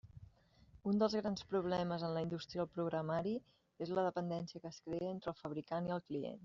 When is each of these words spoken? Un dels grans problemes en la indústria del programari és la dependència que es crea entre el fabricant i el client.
Un 0.91 1.01
dels 1.03 1.15
grans 1.19 1.45
problemes 1.51 2.05
en 2.07 2.15
la 2.17 2.25
indústria 2.27 2.63
del 2.63 2.73
programari 2.79 3.37
és 3.87 3.95
la 3.99 4.09
dependència 4.09 4.65
que 4.67 4.75
es 4.75 4.85
crea 4.89 5.15
entre 5.17 5.35
el 5.37 5.41
fabricant 5.45 5.91
i 5.93 5.99
el 6.01 6.07
client. 6.11 6.39